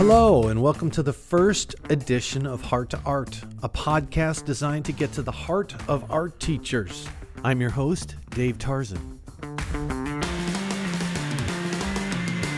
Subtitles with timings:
[0.00, 4.92] Hello, and welcome to the first edition of Heart to Art, a podcast designed to
[4.92, 7.06] get to the heart of art teachers.
[7.44, 9.20] I'm your host, Dave Tarzan.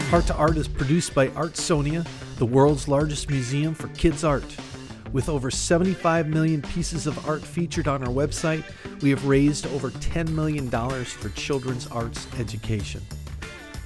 [0.08, 4.56] Heart to Art is produced by Artsonia, the world's largest museum for kids' art.
[5.12, 8.62] With over 75 million pieces of art featured on our website,
[9.02, 13.02] we have raised over $10 million for children's arts education.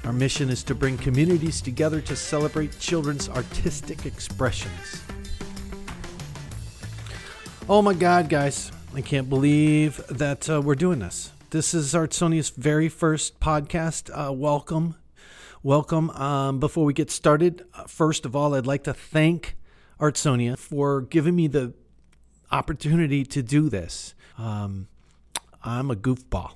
[0.07, 5.03] Our mission is to bring communities together to celebrate children's artistic expressions.
[7.69, 11.33] Oh my God, guys, I can't believe that uh, we're doing this.
[11.51, 14.09] This is Artsonia's very first podcast.
[14.15, 14.95] Uh, welcome.
[15.65, 16.11] Welcome.
[16.11, 19.57] Um, before we get started, uh, first of all, I'd like to thank
[19.99, 21.75] Artsonia for giving me the
[22.53, 24.15] opportunity to do this.
[24.39, 24.87] Um,
[25.65, 26.53] I'm a goofball,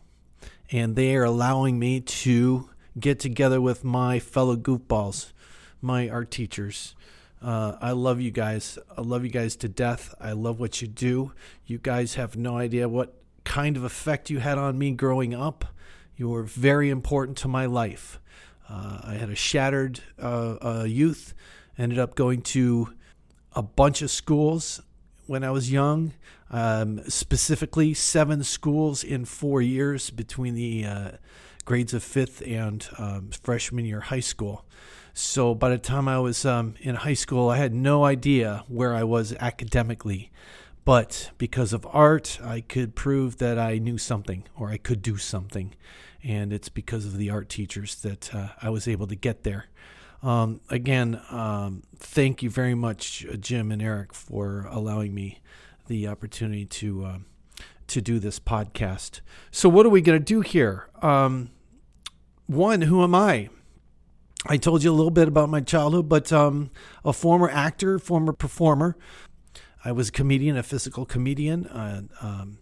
[0.71, 5.33] and they are allowing me to get together with my fellow goofballs,
[5.80, 6.95] my art teachers.
[7.43, 8.79] Uh, I love you guys.
[8.96, 10.15] I love you guys to death.
[10.21, 11.33] I love what you do.
[11.66, 15.65] You guys have no idea what kind of effect you had on me growing up.
[16.16, 18.21] You were very important to my life.
[18.68, 21.35] Uh, I had a shattered uh, uh youth,
[21.79, 22.93] ended up going to
[23.55, 24.80] a bunch of schools
[25.27, 26.13] when I was young,
[26.51, 31.11] um, specifically seven schools in four years between the uh,
[31.71, 34.65] grades of fifth and um, freshman year high school.
[35.15, 38.93] So by the time I was um, in high school, I had no idea where
[38.93, 40.32] I was academically.
[40.85, 45.16] But because of art, I could prove that I knew something or I could do
[45.16, 45.77] something.
[46.24, 49.66] And it's because of the art teachers that uh, I was able to get there.
[50.24, 55.38] Um, again, um, thank you very much, Jim and Eric, for allowing me
[55.87, 57.18] the opportunity to uh,
[57.87, 59.21] to do this podcast.
[59.52, 60.88] So, what are we going to do here?
[61.01, 61.51] Um,
[62.51, 63.48] one, who am I?
[64.44, 66.71] I told you a little bit about my childhood, but um,
[67.05, 68.97] a former actor, former performer.
[69.84, 71.66] I was a comedian, a physical comedian.
[71.66, 72.59] Uh, um,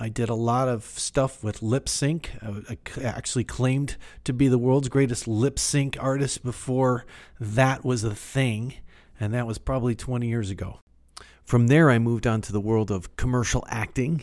[0.00, 2.30] I did a lot of stuff with lip sync.
[2.40, 7.04] I, I actually claimed to be the world's greatest lip sync artist before
[7.38, 8.74] that was a thing,
[9.20, 10.80] and that was probably 20 years ago.
[11.44, 14.22] From there, I moved on to the world of commercial acting,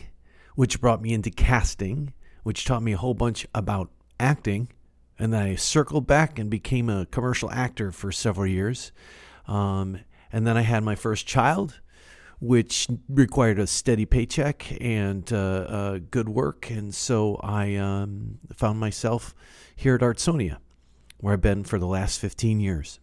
[0.56, 2.12] which brought me into casting,
[2.42, 4.68] which taught me a whole bunch about acting
[5.18, 8.92] and then I circled back and became a commercial actor for several years.
[9.46, 10.00] Um,
[10.32, 11.80] and then I had my first child,
[12.40, 16.70] which required a steady paycheck and uh, uh, good work.
[16.70, 19.34] And so I um, found myself
[19.74, 20.58] here at Artsonia,
[21.18, 23.00] where I've been for the last 15 years.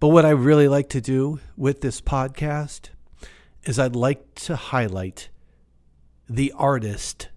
[0.00, 2.90] But what I really like to do with this podcast
[3.64, 5.28] is I'd like to highlight
[6.28, 7.28] the artist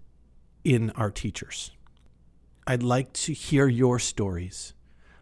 [0.64, 1.72] in our teachers.
[2.66, 4.74] I'd like to hear your stories.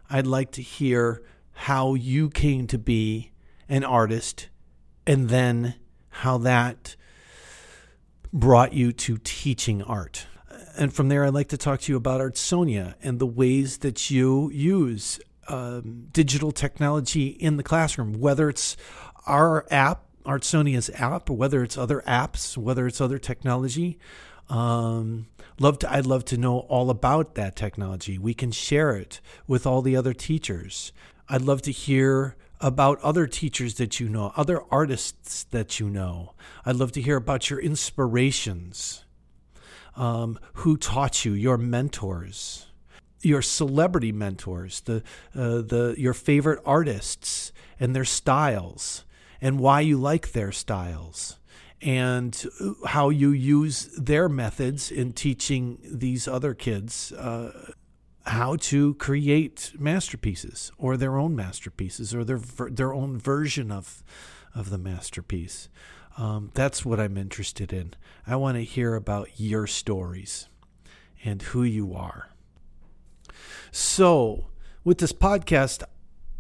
[0.09, 3.33] I'd like to hear how you came to be
[3.69, 4.49] an artist
[5.07, 5.75] and then
[6.09, 6.97] how that
[8.33, 10.27] brought you to teaching art.
[10.77, 14.11] And from there, I'd like to talk to you about Artsonia and the ways that
[14.11, 18.77] you use um, digital technology in the classroom, whether it's
[19.27, 23.99] our app, Artsonia's app, or whether it's other apps, whether it's other technology.
[24.51, 25.29] Um,
[25.61, 28.19] love to, I'd love to know all about that technology.
[28.19, 30.93] We can share it with all the other teachers.
[31.29, 36.35] I'd love to hear about other teachers that you know, other artists that you know.
[36.67, 39.05] I'd love to hear about your inspirations,
[39.97, 42.67] um, who taught you, your mentors,
[43.23, 44.97] your celebrity mentors, the,
[45.35, 49.05] uh, the, your favorite artists and their styles,
[49.41, 51.40] and why you like their styles
[51.83, 52.47] and
[52.87, 57.73] how you use their methods in teaching these other kids uh,
[58.27, 64.03] how to create masterpieces or their own masterpieces or their their own version of
[64.55, 65.69] of the masterpiece.
[66.17, 67.95] Um, that's what I'm interested in.
[68.27, 70.49] I want to hear about your stories
[71.25, 72.31] and who you are.
[73.71, 74.47] So,
[74.85, 75.83] with this podcast,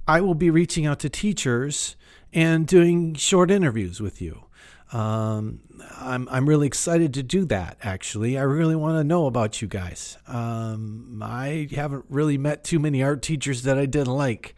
[0.06, 1.96] I will be reaching out to teachers
[2.32, 4.44] and doing short interviews with you.
[4.92, 5.60] Um,
[6.00, 7.78] I'm I'm really excited to do that.
[7.82, 10.19] Actually, I really want to know about you guys.
[10.26, 14.56] Um, I haven't really met too many art teachers that I didn't like,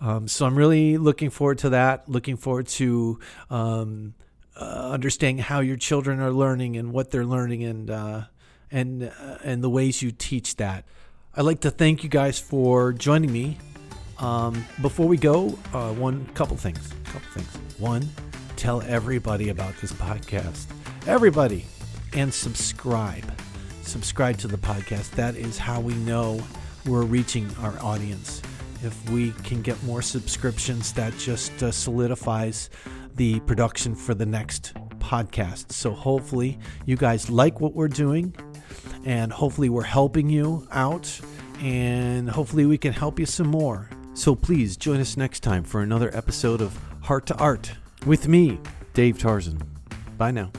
[0.00, 2.08] um, so I'm really looking forward to that.
[2.08, 3.18] Looking forward to
[3.50, 4.14] um,
[4.56, 8.22] uh, understanding how your children are learning and what they're learning and uh,
[8.70, 10.84] and uh, and the ways you teach that.
[11.36, 13.58] I'd like to thank you guys for joining me.
[14.18, 16.92] Um, before we go, uh, one couple things.
[17.04, 17.80] Couple things.
[17.80, 18.08] One
[18.64, 20.64] tell everybody about this podcast.
[21.06, 21.66] Everybody.
[22.14, 23.30] And subscribe.
[23.82, 25.10] Subscribe to the podcast.
[25.10, 26.40] That is how we know
[26.86, 28.40] we're reaching our audience
[28.82, 32.70] If we can get more subscriptions, that just uh, solidifies
[33.16, 35.72] the production for the next podcast.
[35.72, 38.34] So hopefully, you guys like what we're doing,
[39.04, 41.20] and hopefully, we're helping you out,
[41.60, 43.90] and hopefully, we can help you some more.
[44.14, 47.72] So please join us next time for another episode of Heart to Art
[48.06, 48.58] with me,
[48.92, 49.60] Dave Tarzan.
[50.16, 50.50] Bye now.